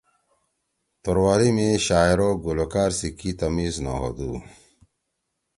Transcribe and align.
توروالی 1.03 1.49
می 1.57 1.69
شاعر 1.85 2.19
او 2.25 2.29
گلوکار 2.45 2.91
سی 2.99 3.09
کی 3.19 3.29
تمیز 3.39 3.75
نہ 3.85 3.91
ہودُو۔ 3.99 4.31